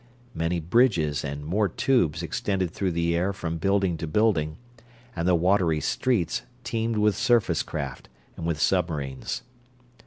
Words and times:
Many 0.33 0.59
bridges 0.59 1.23
and 1.23 1.45
more 1.45 1.69
tubes 1.69 2.23
extended 2.23 2.71
through 2.71 2.91
the 2.93 3.15
air 3.15 3.31
from 3.33 3.59
building 3.59 3.97
to 3.97 4.07
building, 4.07 4.57
and 5.15 5.27
the 5.27 5.35
watery 5.35 5.79
"streets" 5.79 6.41
teemed 6.63 6.97
with 6.97 7.15
surface 7.15 7.61
craft, 7.61 8.09
and 8.35 8.43
with 8.47 8.59
submarines. 8.59 9.43